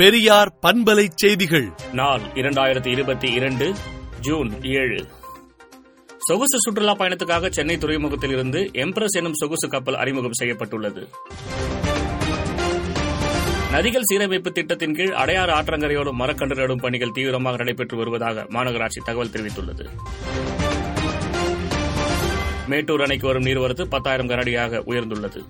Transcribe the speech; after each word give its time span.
பெரியார் 0.00 0.58
பண்பலை 0.62 1.08
செய்திகள். 1.14 1.72
நாள் 1.92 2.20
இரண்டாயிரத்தி 2.34 2.86
இருபத்தி 2.86 3.32
இரண்டு 3.32 3.74
ஜூன் 4.20 4.62
ஏழு. 4.62 5.06
சொகுசு 6.28 6.58
சுற்றுலா 6.58 6.96
பயணத்துக்காக 6.96 7.50
சென்னை 7.50 7.78
துறைமுகத்தில் 7.78 8.30
இருந்து 8.30 8.70
எம்ப்ரஸ் 8.72 9.16
எனும் 9.16 9.34
சொகுசு 9.34 9.68
கப்பல் 9.68 9.94
அறிமுகம் 9.94 10.32
செய்யப்பட்டுள்ளது. 10.32 11.08
நதிகள் 13.72 14.02
சீரமைப்பு 14.12 14.50
திட்டத்தின் 14.50 14.94
கீழ் 14.94 15.12
அடையாறு 15.12 15.52
ஆற்றங்கரையோடும் 15.58 16.18
மரக்கன்று 16.18 16.54
நடும் 16.54 16.80
பணிகள் 16.80 17.12
தீவிரமாக 17.14 17.56
நடைபெற்று 17.56 17.96
வருவதாக 17.96 18.46
மாநகராட்சி 18.50 19.04
தகவல் 19.04 19.28
தெரிவித்துள்ளது. 19.28 19.86
மேட்டூர் 22.66 23.02
அணைக்கு 23.02 23.26
வரும் 23.26 23.42
நீர்வரத்து 23.42 23.84
பத்தாயிரம் 23.84 24.28
கனடியாக 24.28 24.82
உயர்ந்துள்ளது. 24.86 25.44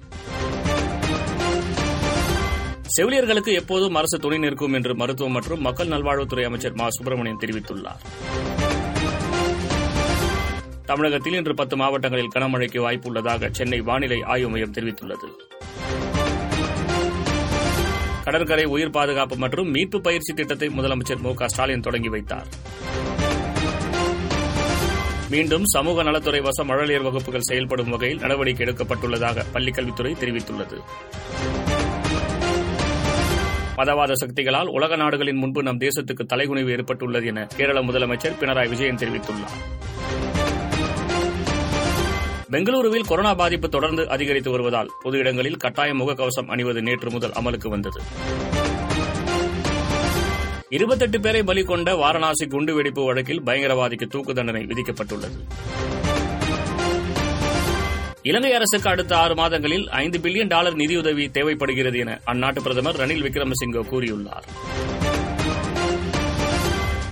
செவிலியர்களுக்கு 2.98 3.52
எப்போதும் 3.52 3.94
அரசு 3.94 4.18
துணை 4.18 4.38
நிற்கும் 4.38 4.72
என்று 4.72 4.94
மருத்துவம் 4.94 5.32
மற்றும் 5.32 5.60
மக்கள் 5.60 5.88
நல்வாழ்வுத்துறை 5.88 6.44
அமைச்சர் 6.44 6.72
மா. 6.72 6.90
சுப்பிரமணியன் 6.90 7.38
தெரிவித்துள்ளார். 7.38 8.00
தமிழகத்தில் 10.84 11.32
இன்று 11.32 11.54
பத்து 11.54 11.76
மாவட்டங்களில் 11.76 12.28
கனமழைக்கு 12.34 12.80
வாய்ப்பு 12.80 13.08
உள்ளதாக 13.08 13.48
சென்னை 13.52 13.80
வானிலை 13.80 14.22
ஆய்வு 14.22 14.50
மையம் 14.50 14.72
தெரிவித்துள்ளது. 14.72 15.28
கடற்கரை 18.24 18.64
உயிர் 18.64 18.90
பாதுகாப்பு 18.90 19.36
மற்றும் 19.36 19.70
மீட்பு 19.70 20.00
பயிற்சி 20.00 20.34
திட்டத்தை 20.34 20.68
முதலமைச்சர் 20.68 21.20
மு. 21.20 21.34
க. 21.34 21.48
ஸ்டாலின் 21.48 21.80
தொடங்கி 21.80 22.08
வைத்தார். 22.08 22.46
மீண்டும் 25.30 25.64
சமூக 25.64 26.02
நலத்துறை 26.02 26.40
வசம் 26.40 26.70
மழலையர் 26.70 27.02
வகுப்புகள் 27.02 27.40
செயல்படும் 27.40 27.90
வகையில் 27.90 28.18
நடவடிக்கை 28.18 28.66
எடுக்கப்பட்டுள்ளதாக 28.66 29.44
பள்ளிக்கல்வித்துறை 29.54 30.16
தெரிவித்துள்ளது. 30.16 30.80
மதவாத 33.80 34.12
சக்திகளால் 34.20 34.66
உலக 34.66 34.96
நாடுகளின் 34.96 35.36
முன்பு 35.36 35.62
நம் 35.62 35.78
தேசத்துக்கு 35.78 36.24
தலைகுனிவு 36.34 36.70
ஏற்பட்டுள்ளது 36.70 37.26
என 37.26 37.46
கேரள 37.56 37.82
முதலமைச்சர் 37.82 38.38
பினராயி 38.40 38.68
விஜயன் 38.68 38.96
தெரிவித்துள்ளார். 38.96 39.54
பெங்களூருவில் 42.52 43.06
கொரோனா 43.06 43.34
பாதிப்பு 43.34 43.68
தொடர்ந்து 43.68 44.08
அதிகரித்து 44.08 44.50
வருவதால் 44.50 44.90
பொது 45.02 45.18
இடங்களில் 45.18 45.56
கட்டாய 45.56 45.94
முகக்கவசம் 45.94 46.46
அணிவது 46.46 46.82
நேற்று 46.82 47.10
முதல் 47.10 47.30
அமலுக்கு 47.30 47.68
வந்தது. 47.68 48.00
இருபத்தெட்டு 50.68 51.20
பேரை 51.20 51.42
பலி 51.42 51.62
கொண்ட 51.62 51.94
வாரணாசி 51.94 52.46
குண்டுவெடிப்பு 52.46 53.04
வழக்கில் 53.04 53.42
பயங்கரவாதிக்கு 53.42 54.06
தூக்கு 54.08 54.34
தண்டனை 54.34 54.66
விதிக்கப்பட்டுள்ளது. 54.66 55.36
இலங்கை 58.22 58.52
அரசுக்கு 58.52 58.88
அடுத்த 58.90 59.18
ஆறு 59.18 59.34
மாதங்களில் 59.34 59.88
ஐந்து 59.88 60.18
பில்லியன் 60.18 60.46
டாலர் 60.46 60.74
நிதியுதவி 60.74 61.30
தேவைப்படுகிறது 61.30 61.98
என 61.98 62.20
அந்நாட்டு 62.26 62.60
பிரதமர் 62.60 62.96
ரணில் 62.96 63.22
விக்ரமசிங்கே 63.26 63.82
கூறியுள்ளார். 63.90 64.46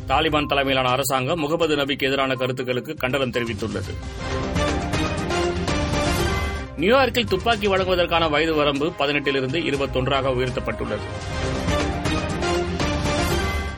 தாலிபான் 0.09 0.47
தலைமையிலான 0.47 0.89
அரசாங்கம் 0.89 1.39
முகமது 1.39 1.77
நபிக்கு 1.77 2.07
எதிரான 2.09 2.35
கருத்துக்களுக்கு 2.35 2.95
கண்டனம் 2.95 3.31
தெரிவித்துள்ளது. 3.31 3.95
நியூயார்க்கில் 6.77 7.29
துப்பாக்கி 7.29 7.67
வழங்குவதற்கான 7.67 8.29
வயது 8.29 8.55
வரம்பு 8.55 8.93
பதினெட்டிலிருந்து 8.99 9.65
இருபத்தொன்றாக 9.65 10.29
உயர்த்தப்பட்டுள்ளது. 10.29 11.09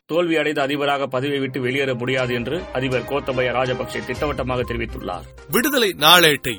தோல்வி 0.06 0.36
அடைந்த 0.36 0.62
அதிபராக 0.62 1.06
பதவியை 1.06 1.40
விட்டு 1.40 1.60
வெளியேற 1.60 1.94
முடியாது 1.94 2.34
என்று 2.34 2.62
அதிபர் 2.72 3.08
கோத்தபய 3.10 3.50
ராஜபக்சே 3.58 4.04
திட்டவட்டமாக 4.06 4.62
தெரிவித்துள்ளார். 4.62 5.26
விடுதலை 5.50 5.94
நாளேட்டை 5.98 6.58